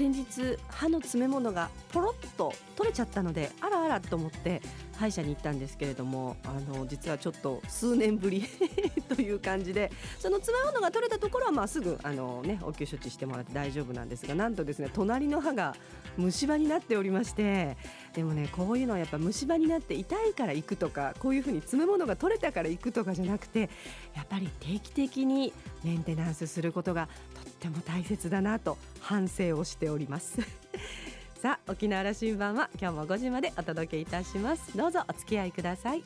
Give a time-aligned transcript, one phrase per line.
[0.00, 4.62] 先日歯の詰め物がポロッと取れちゃったのであらあらと思って
[4.96, 8.46] 歯医者に行ったんですけれどもあの実はちょっと数年ぶり
[9.14, 15.76] という感じでその詰め物が取れたところはまあすぐあの、ね、応急処置してもらって大丈夫なんですがなんとですね隣の歯が
[16.16, 17.76] 虫歯になっておりまして
[18.14, 23.68] でもねこういうのはやっぱ虫歯になって痛いから行くとかこういうふうに詰め物が取れたから行くとかじゃなくて
[24.16, 25.52] やっぱり定期的に
[25.84, 27.10] メンテナンスすることが
[27.44, 30.38] とても大切だなと反省をしております。
[31.40, 34.76] さあ沖縄羅針盤は今日も5時までお届けいたします。
[34.76, 36.02] どうぞお付き合いください。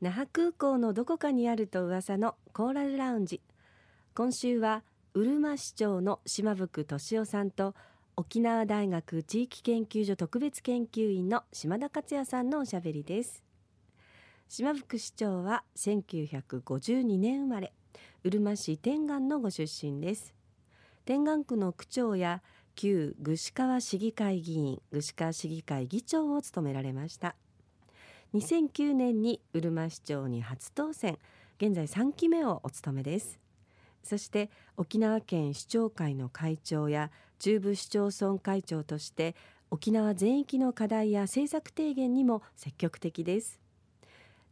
[0.00, 3.40] 那覇空港のどこかにあると噂のコーラルラウンジ。
[4.16, 7.74] 今週はうるま市長の島福俊夫さんと
[8.16, 13.44] 沖縄大学地域研究所特別研究員の島田克也さんのおしゃべりです。
[14.48, 17.74] 島福市長は1952年生まれ
[18.24, 20.32] うるま市天眼のご出身です。
[21.04, 22.40] 天眼区の区長や
[22.74, 27.36] 旧串川市議会議員串川市議会議長を務められました。
[28.32, 31.18] 2009年にうるま市長に初当選。
[31.58, 33.45] 現在3期目をお務めです。
[34.06, 39.34] そして沖縄県市長会の会長や中部市町村会長として
[39.70, 43.60] 沖縄全域の課題や政策提言にも積極的です。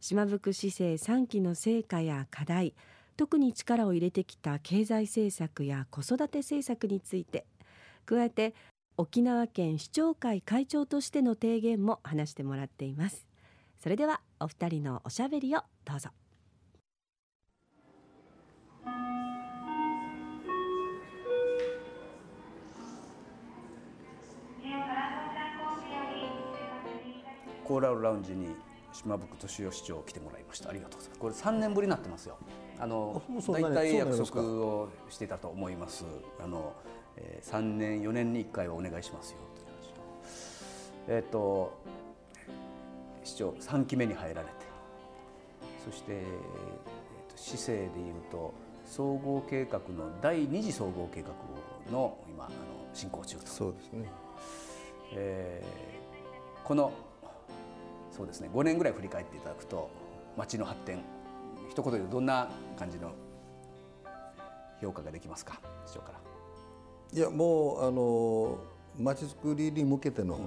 [0.01, 2.75] 島福市政3期の成果や課題
[3.15, 7.45] 特に力を入れてきた経済政策や子育て政策について
[8.05, 8.53] 加えて
[8.97, 13.25] 沖縄県市長会会長としての提言も話してもらっています。
[13.81, 16.09] それではお二人のおしゃべりをどうぞ。
[27.75, 28.55] コーラルラウンジに
[28.93, 30.69] 島福敏夫市長来てもらいました。
[30.69, 31.19] ありがとうございます。
[31.19, 32.37] これ3年ぶりになってますよ。
[32.79, 36.05] あの大体約束をしていたと思います。
[36.41, 36.71] あの、
[37.17, 39.39] えー、3年4年に1回はお願いしますよ
[41.09, 41.77] えっ、ー、と
[43.25, 44.53] 市長3期目に入られて。
[45.83, 48.53] そして、えーと、市政でいうと
[48.85, 51.31] 総合計画の第2次総合計画
[51.91, 52.53] の今あの
[52.93, 53.47] 進行中と。
[53.47, 54.09] そうですね、
[55.11, 56.93] えー、この
[58.15, 58.49] そうですね。
[58.53, 59.89] 5年ぐらい振り返っていただくと
[60.37, 61.03] 町の発展
[61.69, 63.11] 一言でどんな感じの
[64.81, 65.59] 評価ができますか？
[65.85, 66.19] 市長から。
[67.11, 68.57] いやもうあの
[68.97, 70.39] 町づくりに向けての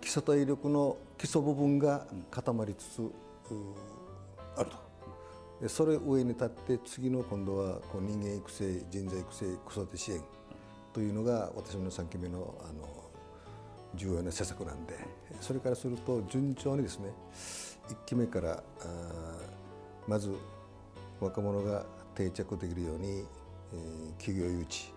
[0.00, 3.10] 基礎体力の基礎部分が固まりつつ
[4.56, 4.76] あると。
[5.60, 10.22] でそれ上に立って次の今度はこう人間育成人材育成子育て支援
[10.92, 12.99] というのが私の3期目のあの
[13.94, 14.94] 重要な施策なんで
[15.40, 17.10] それからすると順調にですね
[17.88, 18.62] 1期目から
[20.06, 20.34] まず
[21.20, 21.84] 若者が
[22.14, 23.24] 定着できるように、
[23.72, 24.90] えー、企業誘致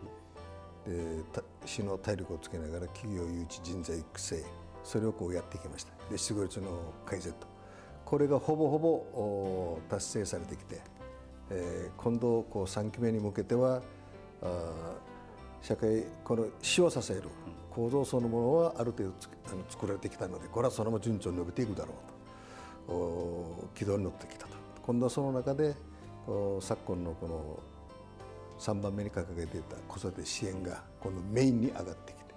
[0.86, 4.44] で市の体力をつけながら企業誘致人材育成
[4.84, 5.94] それをこうやってきました。
[6.10, 7.48] で失業率の改善と。
[8.04, 10.82] これがほぼほぼ達成されてきて、
[11.50, 13.82] えー、今度こう3期目に向けては
[14.42, 14.72] あ
[15.62, 17.24] 社会この死を支える
[17.76, 19.10] 構造そのものはある程度
[19.52, 22.14] あの作られてきたのでこれはそのまま順調に伸びていくだろうと。
[23.76, 24.54] 軌道に乗ってきたと。
[24.82, 25.74] 今度はその中で
[26.62, 27.60] 昨今のこの
[28.60, 32.34] 3番目に掲げていた子育て支援が今度メインに上がってきて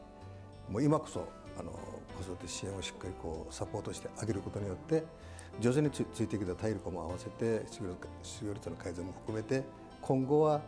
[0.70, 1.70] もう今こそあの
[2.16, 5.04] 子育て支援をしっかりこうサポートしてあげることによって
[5.60, 7.82] 徐々についてきた体力も合わせて失
[8.44, 9.64] 業率の改善も含めて
[10.02, 10.60] 今後は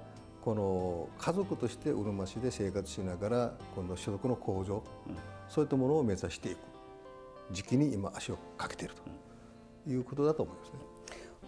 [0.49, 4.79] この家族としてうるま市で生活しながら今度所得の向上、う
[5.13, 5.17] ん、
[5.47, 6.59] そういったものを目指していく。
[7.51, 9.03] 時期に今足をかけていると。
[9.91, 10.75] いうことだと思いますね。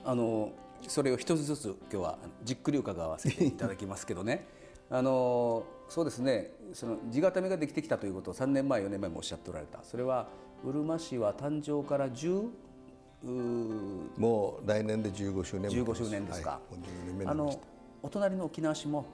[0.04, 0.52] あの
[0.86, 4.46] それを一つずつ今日はじっくり伺わせていただきますけどね。
[4.90, 6.52] あのそうですね。
[6.74, 9.82] その地固めができてきたということを3年前4年前もおっしゃっておられた。
[9.82, 10.28] それは
[10.62, 12.50] うるま市は誕生から10
[14.18, 16.60] もう来年で15周年15周年ですか、は
[17.22, 17.60] い、あの
[18.02, 19.06] お隣の沖縄市も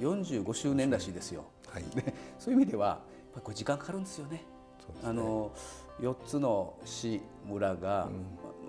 [0.00, 3.00] 45周年らしいですよ、はい、でそういう意味では
[3.42, 4.36] これ時間かかるんですよね。
[4.36, 4.44] ね。
[5.04, 5.52] あの
[6.00, 8.08] 4つの市村が、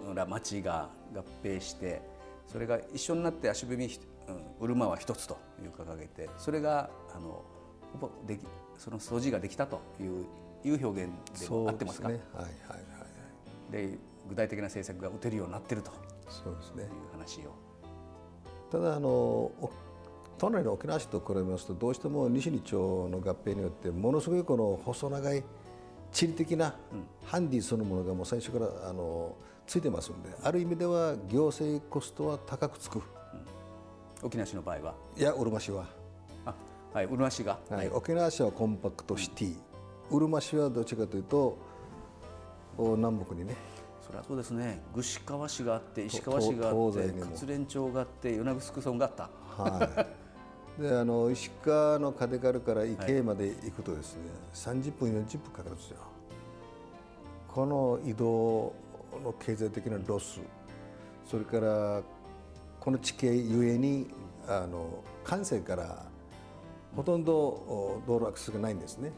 [0.08, 2.02] うん、町が合併して
[2.48, 3.90] それが一緒になって足踏み、
[4.60, 7.44] うるまは一つという掲げてそれがあの
[7.94, 8.46] ほぼでき
[8.78, 10.26] その掃除ができたという
[10.64, 12.10] いう表現でも合ってますか？
[12.10, 12.78] ね、はいはいは
[13.70, 13.98] い、で
[14.28, 15.92] 具体的な政策が打てるようになってると。
[16.30, 16.84] そうですね。
[16.84, 17.69] いう話を。
[18.72, 19.52] ただあの
[20.38, 25.44] 隣の沖縄市と比べますとどうしても西日町の合併によってものすごいこの細長い
[26.12, 26.76] 地理的な
[27.26, 29.36] ハンディそのものがもう最初からあの
[29.68, 33.04] ついてますんである意味では行政コストは高くつく、うん、
[34.24, 34.94] 沖縄市の場合は？
[35.18, 35.86] いやうるま市は。
[36.46, 36.54] あ
[36.94, 39.56] はいうるま市が、はい、沖縄市はコンパクトシティ、
[40.10, 41.58] うるま市はどちらかというと
[42.80, 43.56] 南北にね
[44.10, 49.30] それはそうですね串川市があって石川市があって活連町があって与那城村があった。
[49.64, 50.20] はい
[50.82, 54.22] であの石川のカデカルから池江まで行くとですね、
[54.54, 55.98] はい、30分40分かかるんですよ。
[57.50, 58.74] この移動
[59.22, 60.40] の経済的なロス
[61.30, 62.02] それから
[62.80, 64.08] この地形ゆえに
[64.48, 66.06] あの関西から
[66.96, 69.12] ほとんど道路アクセスがないんですね。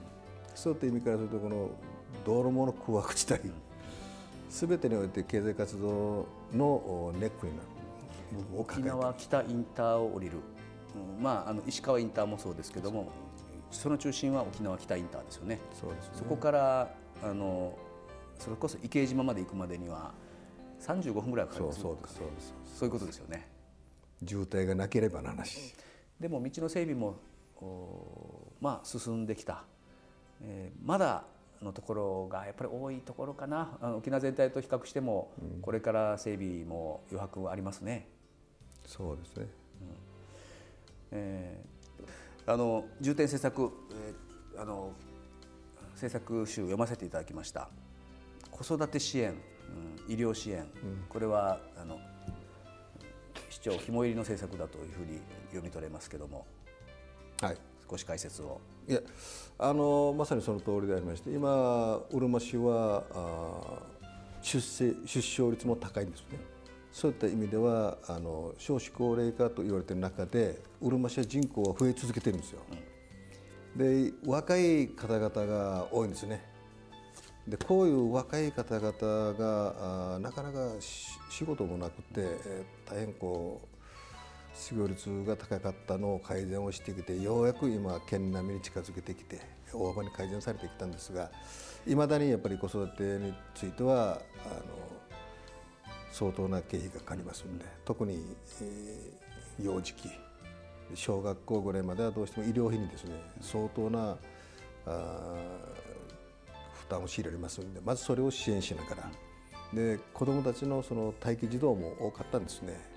[0.56, 1.70] そういった意味からするとこの
[2.26, 3.52] 道路網の空白地帯
[4.52, 7.68] すべてにおいて経済活動のネックになる。
[8.34, 10.34] 部分を沖縄北インターを降りる。
[11.18, 13.08] うん、まあ、あの石川インターもそうですけども
[13.72, 15.58] その中心は沖縄北インターですよね。
[15.74, 16.94] そうです、ね、そこから
[17.24, 17.78] あの
[18.38, 20.12] それこそ池江島まで行くまでには
[20.82, 21.80] 35分ぐらいかかります。
[21.80, 23.48] そうですそうですそういうことですよね。
[24.28, 25.74] 渋滞がなければの話。
[26.20, 27.16] でも道の整備も
[28.60, 29.64] まあ進んできた、
[30.42, 31.24] えー、まだ
[31.62, 33.78] のところがやっぱり多いところかな。
[33.82, 35.32] あの沖縄全体と比較しても、
[35.62, 38.08] これから整備も余白ありますね。
[38.86, 39.48] そうですね、うん。
[41.12, 43.72] えー、あの重点政策、
[44.54, 44.92] えー、あの
[45.94, 47.70] 政策集読ませていただきました。
[48.50, 49.32] 子育て支援、
[50.08, 50.68] うん、医療支援、うん、
[51.08, 52.00] これはあの
[53.50, 55.20] 市長肝入りの政策だというふうに
[55.50, 56.46] 読み取れますけども、
[57.42, 57.58] はい、
[57.92, 58.62] 少し解説を。
[58.88, 59.02] いや
[59.60, 63.84] あのまさにその通りでありまして今うるま市はあ
[64.42, 66.40] 出生出生率も高いんですね。
[66.92, 72.62] そういった意味ではあの少子高齢化と言われている中でうるま市は人口は増え続けてるんですよ。
[73.76, 76.46] で若い方々が多いんですね。
[77.48, 82.38] でこういう若い方々があなかなか仕事もなくて
[82.86, 83.71] 大変こう
[84.54, 89.40] 失業率が高かったのを改善をしてきてようやく今県並みに近づけてきて
[89.74, 91.32] 大幅に改善されてきたんですが
[91.88, 94.62] いまだにやっぱり子育てについてはあの
[96.12, 98.26] 相当な経費がかかりますので特に、
[98.62, 100.10] えー、幼児期
[100.94, 104.18] 小学校ぐらいまではどうしても医療費にですね相当な
[104.86, 105.36] あ
[106.74, 109.12] 負担を強いられますのでまずそれを支援しながら
[109.74, 112.91] で子どもたちのその待機児童も多かったんですね。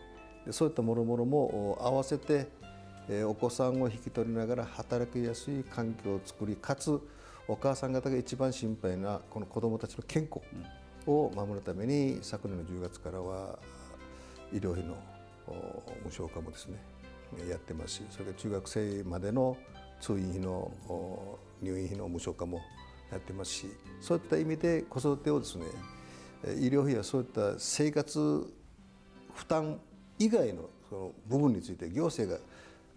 [0.50, 2.48] そういったもろもろも合わせて、
[3.26, 7.00] お子さんを引き取りながら働きやすい環境を作りかつ
[7.46, 10.40] お母さん方が一番心配なこの子どもたちの健康、
[11.06, 13.58] を守るために昨年の10月からは
[14.52, 14.96] 医療費の
[16.02, 16.78] 無償化もですね
[17.48, 19.56] やってますしそれから中学生までの
[20.00, 20.70] 通院費の
[21.62, 22.60] 入院費の無償化も
[23.10, 23.66] やってますし
[24.00, 25.64] そういった意味で子育てをですね
[26.58, 28.52] 医療費やそういった生活
[29.34, 29.80] 負担
[30.18, 32.42] 以外のその部分について行政が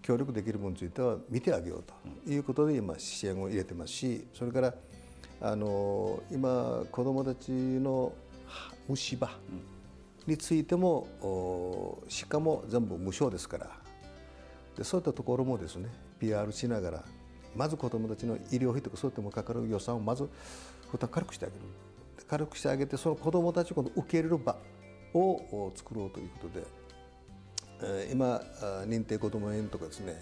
[0.02, 4.74] 協力できる部分については見てあげようということで今支援を入れてますしそれから
[5.42, 8.14] あの今子どもたちの
[8.88, 9.30] 虫歯
[10.26, 13.69] についてもしかも全部無償ですから。
[14.78, 17.04] でそういったところもですね PR しながら
[17.56, 20.30] まず子どもたちの医療費とかそういったもかかる予算をまず
[20.92, 21.62] 負担軽くしてあげる。
[22.28, 24.56] 軽くしてあげてその子どもたちを受け入れる場
[25.14, 26.66] を作ろうということで
[28.12, 28.42] 今
[28.86, 30.22] 認定こども園とかですね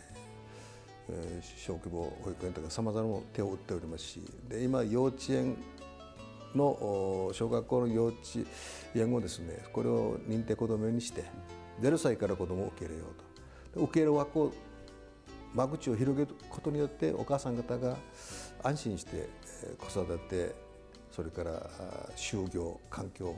[1.58, 5.58] 小規模保育園とかさまざまな手を打っておりますしで今幼稚園
[6.56, 8.18] の小学校の幼稚
[8.96, 11.24] 園をですねこれを認定こども園にして
[11.82, 13.82] 0歳から子どもを受け入れようと。
[13.84, 14.54] 受け入れ枠を
[15.54, 17.98] 間口を広げることによってお母さん方が
[18.64, 19.30] 安心して
[19.78, 20.56] 子育て
[21.12, 21.70] それから
[22.16, 23.36] 就業環境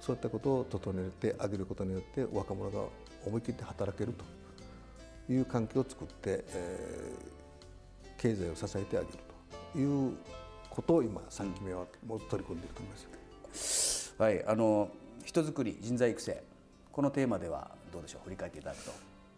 [0.00, 2.84] そういったことを整えてあげることによって若者が
[3.26, 4.12] 思い切って働ける
[5.26, 9.12] という環境を作って、えー、経済を支えてあげる
[9.72, 10.14] という
[10.68, 14.14] ことを今3期目はもう取り組んでいると思います。
[14.18, 14.88] はい、あの
[15.24, 16.42] 人づくり人材育成
[16.92, 18.24] このテーマではどうでしょう？
[18.24, 18.92] 振り返っていただくと。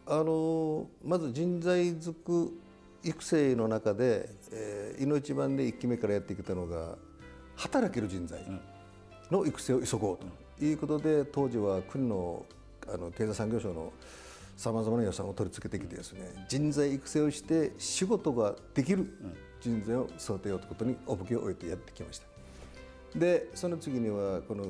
[0.07, 2.53] あのまず人材づく
[3.05, 6.97] 育成の中で、えー、いの一番で1期目からやってきたのが
[7.57, 8.41] 働ける人材
[9.31, 10.19] の育成を急ごう
[10.59, 12.45] ということで、当時は国の
[12.93, 13.93] あの経済産業省の
[14.57, 19.07] さまざまな予算を取り付けてきてですね人材育成をして仕事ができる
[19.61, 22.27] 人材を育てようということに重きを置いてやってきました。
[23.19, 24.67] でその次にはこの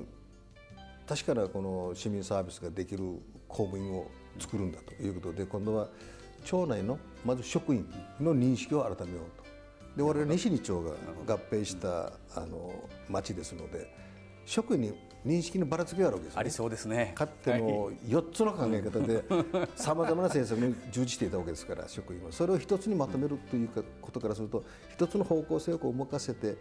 [1.07, 3.05] 確かなこの市民サービスができる
[3.49, 5.89] 公務員を作るんだということで今度は
[6.45, 7.87] 町内のまず職員
[8.21, 9.43] の認識を改めようと。
[9.97, 12.73] で我々西日町が合併したあの
[13.09, 13.93] 町ですので
[14.45, 14.93] 職員に
[15.25, 17.13] 認識のばらつきがあるわけです、ね、ありそうですね。
[17.15, 19.25] かっての4つの考え方で
[19.77, 23.69] さまざまな政策に従事していたわけですから職員はそれを一つにまとめるという
[24.01, 26.57] ことからすると一つの方向性をこう任せて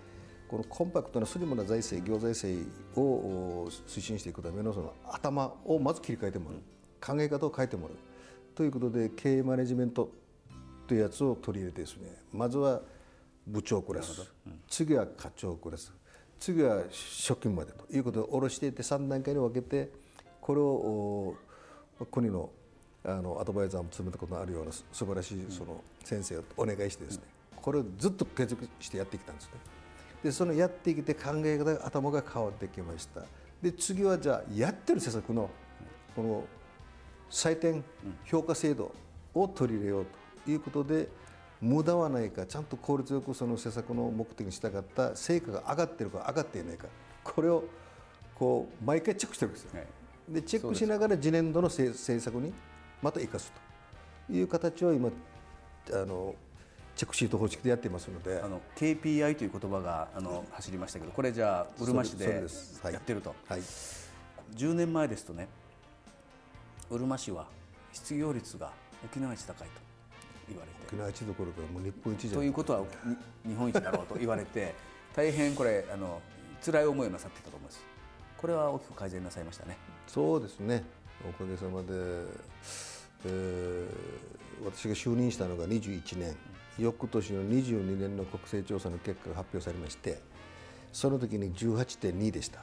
[0.48, 6.60] このコンパクトなスリムな財政行財政を推進していくためのその頭をまず切り替えてもらう。
[7.04, 7.98] 考え方を変えてもらう。
[8.54, 10.12] ということで経営マネジメント
[10.88, 12.82] というやつを取り入れてですねまずは
[13.48, 14.32] 部長クラス、
[14.68, 15.92] 次は課長クラス
[16.42, 17.86] 次は職員までと。
[17.92, 19.92] いうことで下ろしていって3段階に分けて
[20.42, 21.36] これを
[22.12, 22.50] 国の
[23.04, 27.24] あのアドバイザーも務めたことのあるような素晴らしいその先生をお願いしてですね
[27.56, 29.52] これをずっと継続してやってきたんですね。
[30.24, 33.22] でそのやってきて考え方が頭が変わってきました。
[33.62, 35.50] で次はじゃあやってる施策の
[36.16, 36.44] この
[37.30, 37.84] 採点
[38.26, 38.92] 評価制度
[39.34, 40.06] を取り入れよう
[40.44, 41.08] ということで
[41.62, 46.88] 無駄はないかちゃんと効率よくその施策の目的に従った成果が上がってるか上がっていないか。
[47.24, 47.64] これを
[48.36, 49.86] こう毎回チェックしてるんですよ、は
[50.32, 52.52] い、でチェックしながら次年度の政策に
[53.02, 54.34] また生かすと。
[54.34, 55.10] いう形を今
[55.92, 56.34] あの
[56.96, 58.42] チェックシート方式でやっていますので。
[58.42, 62.44] あの KPI という言葉があの走りましたけどこれじゃあうるま市で
[62.92, 63.62] やってると、はい、はい、
[64.56, 65.48] 10年前ですとね
[66.90, 67.46] うるま市は
[67.94, 68.72] 失業率が
[69.06, 69.91] 沖縄一高いと
[70.52, 70.78] 言われて。
[70.88, 72.84] 沖縄一どころかもう日本一じゃということは
[73.48, 74.76] 日本一だろうと言われて
[75.16, 76.22] 大変これあの
[76.64, 77.82] 辛い思いをなさってたと思います。
[78.38, 79.78] これは大きく改善なさいましたね。
[80.08, 80.84] そうですね。
[81.28, 81.88] おかげさまで、
[83.26, 83.88] えー、
[84.66, 86.36] 私が就任したのが21年。
[86.80, 90.20] 翌年の22年の国勢調査の結果が発表されまして
[90.92, 92.62] その時に18.2でした。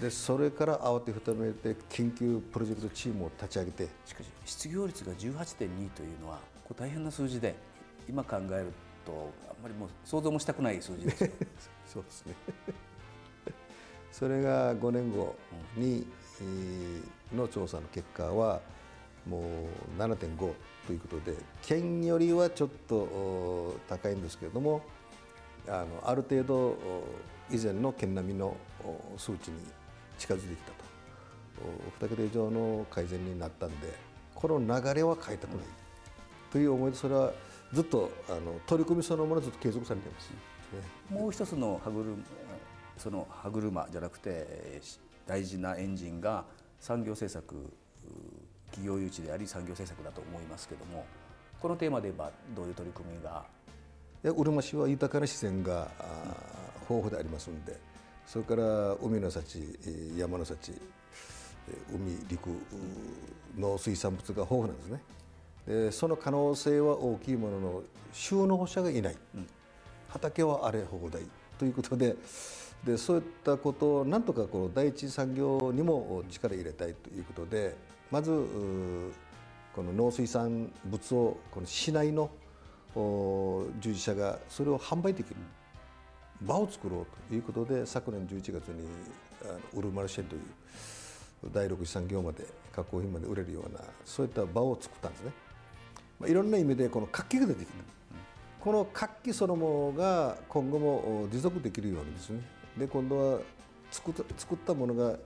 [0.00, 3.88] でそれから慌てふためいて緊急プロジェクトチームを立ち上げて。
[4.04, 7.54] しかし失業率が18.2というのはこれ大変な数字で
[8.08, 8.72] 今考える
[9.04, 11.30] とあんまりもう想像もしたくない数字です
[11.86, 12.34] そうですね。
[14.10, 15.34] それが5年後
[15.76, 16.06] に、
[17.32, 18.60] の調査の結果は
[19.26, 20.54] もう7.5
[20.86, 24.82] ということで県よりはちょっと高いんですけれども
[25.68, 26.76] あのある程度
[27.50, 28.56] 以前の県並みの
[29.16, 29.58] 数値に
[30.18, 30.84] 近づいてきたと。
[32.00, 33.92] 2桁以上の改善になったんで
[34.34, 35.66] この流れは変えたくない、
[36.54, 37.32] という思いでそれは
[37.72, 40.36] ずっとあの取り組みそのものずっと継続されています、ね、
[41.10, 42.16] もう一つの歯車
[42.96, 44.80] その歯車じゃなくて
[45.26, 46.44] 大事なエンジンが
[46.78, 47.56] 産業政策
[48.70, 51.04] 企業誘致であり産業政策だと思いますけども
[51.60, 53.44] このテーマで言えばどういう取り組みが？
[54.22, 55.90] うるま市は豊かな自然が
[56.88, 57.80] 豊富でありますので
[58.28, 59.58] それから海の幸
[60.16, 60.54] 山の幸
[61.92, 62.48] 海陸
[63.58, 65.02] の水産物が豊富なんですね
[65.66, 69.46] でその可能性は大きいものの収納者がいない、うん、
[70.08, 71.22] 畑は荒れ放題。
[71.58, 72.16] ということで
[72.84, 77.74] でそういったことをなんとかこう第一産業にも力入れたいということで
[78.10, 78.30] まず
[79.74, 82.30] この農水産物をこの市内の
[83.80, 85.36] 従事者がそれを販売できる。
[86.42, 88.86] 場を作ろうということで昨年11月に
[89.72, 90.42] ウルマルシェという
[91.52, 95.32] 第6次産業まで加工品まで売れるようなそういった場を作ったんですね、
[96.24, 97.84] まあ、いろんな意味でこの活気が出てきた。
[98.60, 102.40] この活気そのものが今後も持続できるようにですね。
[102.78, 103.40] で今度は
[103.90, 105.18] 作った作ったものが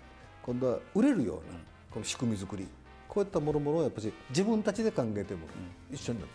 [0.42, 1.58] 今度は売れるような
[1.92, 2.66] この仕組み作り。
[3.06, 5.46] こういったものものをやっぱり自分たちで考えても
[5.90, 6.34] 一緒になって、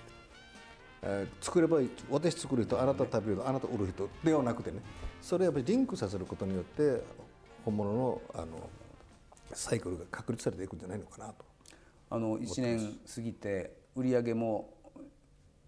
[1.03, 1.89] えー、作ればいい。
[2.09, 4.79] 私作る人あなた食べる人あなた売る人ではなくてね。
[5.21, 7.03] それをやっぱりリンクさせることによって
[7.65, 8.69] 本物のあの
[9.51, 11.45] サイクルが確立されていくんじゃないのかなと。
[12.09, 14.73] あの1年過ぎて売り上げも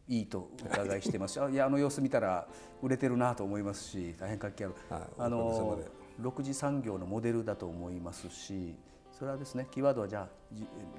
[0.07, 2.47] いいとお伺いしてますしいやあの様子見たら
[2.81, 5.79] 売れてるなと思いますし大変活気ある、はい、あの
[6.21, 8.75] 6次産業のモデルだと思いますし
[9.11, 10.27] それはですねキーワードはじゃあ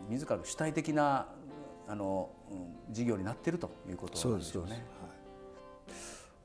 [0.09, 1.27] 自らの主体的な
[1.89, 4.85] あの、うん、事業になっているということなんでしょうね。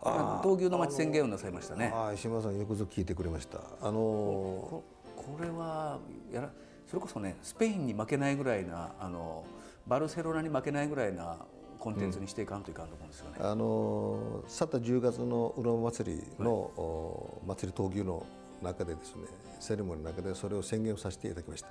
[0.03, 1.93] 闘牛の町宣言をなさいましたね。
[2.15, 3.59] 石村さんよくぞ聞いてくれました。
[3.81, 4.83] あの
[5.15, 5.99] これは
[6.31, 6.49] やら
[6.87, 9.45] それこそねスペインに負けないぐらいなあの
[9.91, 11.35] バルセロナに負けないぐらいな
[11.77, 13.39] コンテンツにしていかんといかんと思うんですよね。
[13.41, 18.25] あの去った10月の浦和祭りの、はい、祭り闘牛の
[18.61, 19.23] 中でですね
[19.59, 21.67] セレモニーの中でそれを宣言をさせていただきました。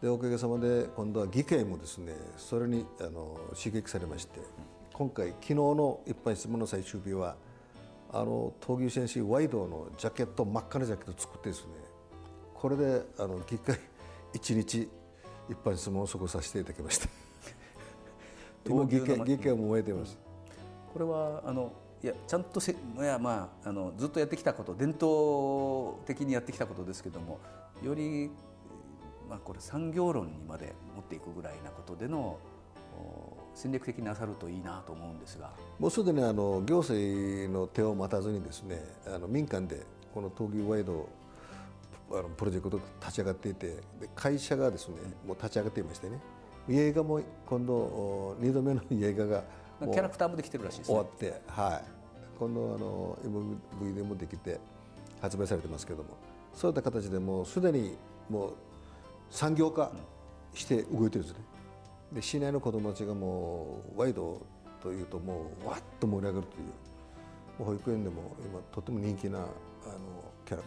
[0.00, 4.38] でおかげさまで今度は議会もですねそれにあの刺激されまして、
[4.92, 7.34] 今回昨日の一般質問の最終日は
[8.12, 11.72] あの闘牛選手ワイドのジャケット真っ赤なジャケットを作ってですね
[12.54, 13.80] これであの議会
[14.32, 14.88] 一日
[15.48, 17.08] 一般質問をそこさせていただきました。
[18.66, 20.18] 今議会議会も終えてます、
[20.92, 21.72] これはあの
[22.02, 27.38] いやちゃんとせいや、まあ、あのずっとやってきたこと伝統的にやってきたことですけども
[27.82, 28.30] より、
[29.28, 32.38] まあ、これ産業論にまで持っていくぐらいなことでの
[33.54, 35.50] 戦略的になさるといいなと思うんですが。
[35.78, 41.08] もうすでにあの行政の手を待たずにですねあの民間でこの闘牛ワイド
[42.10, 43.82] あのプロジェクト立ち上がっていてで
[44.14, 44.94] 会社がですね
[45.26, 46.20] もう立ち上がっていましてね
[46.68, 49.44] 映画も今度2度目の映画が
[49.80, 51.84] キャラクターもできてるらしいです、ね、終わってはい。
[52.38, 53.18] 今度あの
[53.82, 54.58] MV でもできて
[55.20, 56.10] 発売されてますけども。
[56.56, 57.96] そういった形でもうすでに
[58.30, 58.52] もう
[59.30, 59.92] 産業化
[60.54, 61.44] して動いてるんですね。
[62.12, 64.40] で市内の子どもたちがもうワイド
[64.82, 66.70] というともうわっと盛り上がるというも
[67.60, 69.46] う保育園でも今とても人気なあの
[70.46, 70.62] キャラ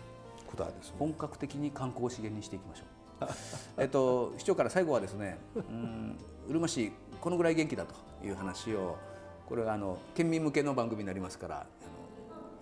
[0.50, 2.90] クターです、ね、本格的に観光資源にしていきましょう。
[3.82, 6.92] えっと市長から最後はですねうんうるま市
[7.22, 8.96] このぐらい元気だという話を
[9.48, 11.66] これはあの県民向けの番組になりますからあの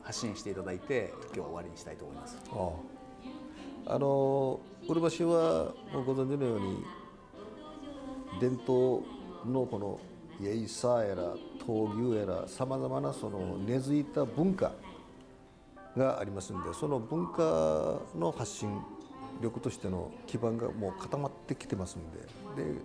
[0.04, 2.38] 発信していただいて今日終わりにしたいと思います。
[2.52, 4.00] ああ。
[4.00, 6.84] のうるま市はご存知のように
[8.42, 9.04] 伝統
[9.46, 10.00] のこの
[10.42, 14.72] イエイサーやら闘牛やらさまざまなその根付いた文化
[15.98, 18.70] がありますんでその文化の発信
[19.42, 22.80] 力としての基盤がもう固まってきてますんでで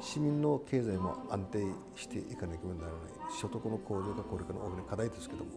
[0.00, 5.50] 市民の経済も安定していかなければならない所得の向上がこれからの大きな課題ですけども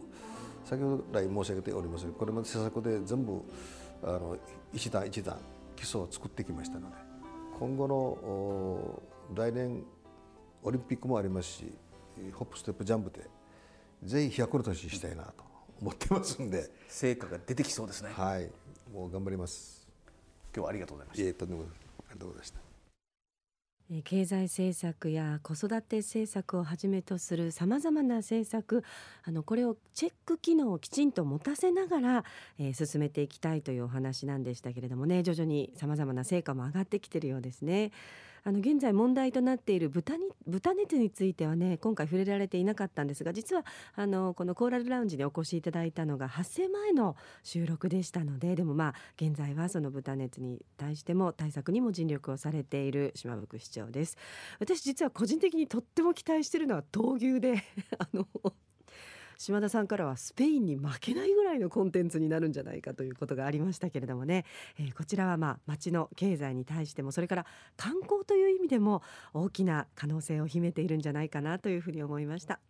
[0.64, 3.42] 先ほど来申し上げておりますこれまで施策で全部
[4.02, 4.36] あの
[4.72, 5.36] 一段一段
[5.76, 6.96] 基礎を作ってきましたので
[7.58, 9.02] 今後の
[9.34, 9.84] 来年
[10.62, 11.72] オリンピックもありますし
[12.32, 13.26] ホップステップジャンプで
[14.02, 15.49] ぜひ100の年にしたいなと。
[15.80, 16.70] 思ってますんで。
[16.88, 18.10] 成果が出てきそうですね。
[18.12, 18.50] はい。
[18.92, 19.86] もう頑張ります。
[20.54, 21.24] 今日はありがとうございました。
[21.24, 21.64] いえとんでもあ
[22.08, 22.60] りがとうございました。
[24.04, 28.84] 経済政策や子育て政策をはじめとするさまざまな政策
[29.24, 32.24] あのこれをチェック機能をきちんと持たせながら、
[32.60, 37.90] えー、進めていきたいというお話なんでしたけれどもね徐々にさまざまな成果も上がってきているようですね。
[38.44, 54.16] あの現在問題となっている豚に豚熱についてはね今回触れられていなかったんですが実はあのこのコーラルラウンジにお越しいただいたのが発生前の収録でしたのででもまあ現在はその豚熱に対しても対策にも尽力をされている島袋市長です。
[54.58, 57.62] 私実は個人的にとっても期待してるのは闘牛で
[57.98, 58.26] あの
[59.40, 64.44] 島田さんからはスペインに負けないぐらいのコンテンツになるんじゃないかということがありましたけれどもね、
[64.78, 67.46] えー、こちらはまあ町の経済に対してもそれから
[67.78, 69.00] 観光という意味でも
[69.32, 72.60] 大きな可能性を秘めているんじゃないかなというふうに思いました。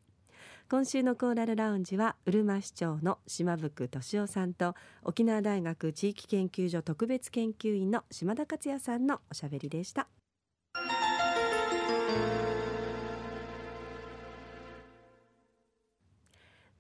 [0.71, 10.07] 今週のコーラルラウンジはうるま市長の島福俊夫さんと沖縄大学地域研究所特別研究員の島田克也さんのおしゃべりでした。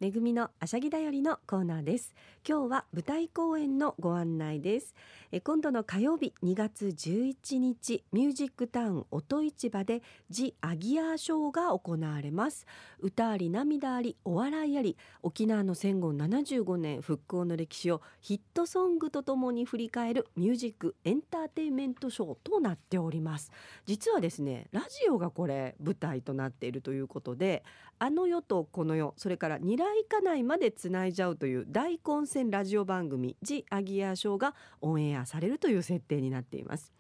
[0.00, 2.14] めぐみのあしゃぎだよりのコーナーです。
[2.48, 4.94] 今日は舞台公演のご案内です。
[5.30, 12.66] え今度の火曜日2月11日ミュージックタウン音市場でジ・アギアーショーが行われます。
[13.00, 23.52] 歌あり涙ありお笑いあり沖縄の戦後75年復興の歴史をヒットソングとともに振り返るミュージックエンターテインメントショーとなっております。
[23.84, 27.64] 実はですねラジオがこれ舞台となっているということで
[27.98, 36.92] あの世とこの世それから二来家内までつないじゃうという大混戦ラジオ番組「ジ・アギアショー」がオンエアされるという設定になっています。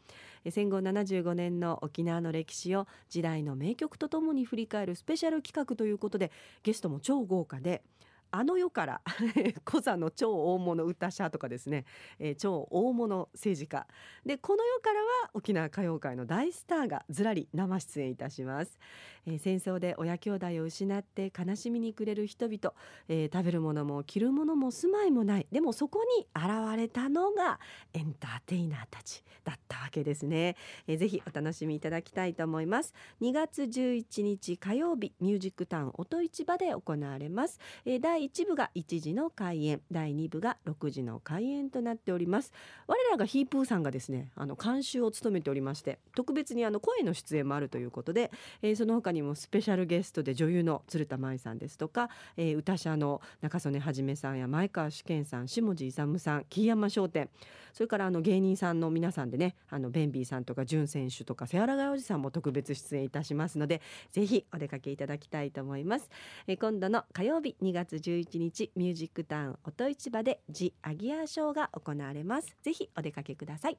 [0.48, 6.30] 戦後75年の沖縄の歴史を時代の名曲とともに振り返るスペシャル企画ということで
[6.62, 7.82] ゲストも超豪華で
[8.30, 9.00] あの世から
[9.64, 11.84] コザの超大物歌者とかですね、
[12.18, 13.86] えー、超大物政治家。
[14.24, 18.78] でこの世からは沖縄歌謡界の大スターがずらり生出演いたします、
[19.26, 22.74] えー、戦争で親兄弟を失って悲しみに暮れる人々、
[23.08, 25.46] えー、食べるものも着るものも住まいもない。
[25.50, 27.58] でもそこに現れたのが
[27.92, 32.94] エンターテイナーたちだったわけですね、えー、ぜひお楽しみいただきたいと思います。
[33.20, 42.52] 2月11日火曜日ミュージックタウン音市場で行われます、えー、第第1部が1時の開演第2部が6時の開演となっております。
[42.86, 48.30] 我らがヒープーさんがですねあの監修を務めておりまして特別にあの声の出演もあるということで、
[48.60, 57.30] えー、その他にもスペシャルゲストで女優の鶴田舞さんですとか、えー、歌者の中曽根はじめさんや前川主健さん下地勇さん木山商店
[57.72, 63.80] それからあの芸人さんの皆さんでねあのベンビーさんとか潤選手とかセアラガイおじさんも特別出演いたしますので
[64.10, 66.10] ぜひお出かけいただきたいと思います、
[66.46, 72.56] えー、今度の火曜日2月11日ミュージックタウン音市場でジ・アギアショーが行われます。
[72.62, 73.78] ぜひお出かけください。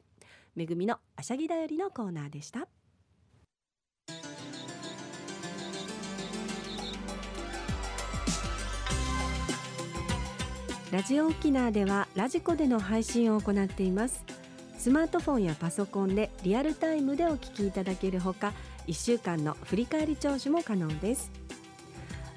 [0.55, 2.67] めぐみのあしゃぎだよりのコーナーでした。
[10.91, 14.23] ラジオ沖縄ではラジコでの配信を行っています。
[14.77, 18.51] スマートフォンやパソコンでリアルタイムでお聞きいただけるほか
[18.87, 21.40] 1週間の振り返り聴取も可能です。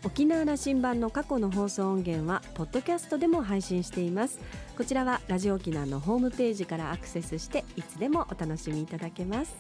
[0.05, 4.39] 沖縄羅針盤の過去の放送音源はポッドキャストでも配信しています。
[4.77, 9.55] こちらはラジオ沖縄のホームページからアクセスしていつでもお楽しみいただけます。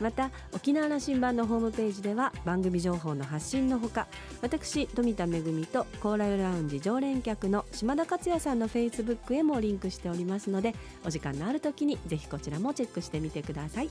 [0.00, 4.08] また沖縄羅針盤のホームページでは番組情報の発信のほか
[4.40, 5.28] 私富田恵
[5.66, 10.74] とコーラルラウンジ常連客の島田克也さんのフェイスブックへもリンクしておりますので
[11.06, 13.90] お時間のある時にぜひこちらもチェックしてみてください。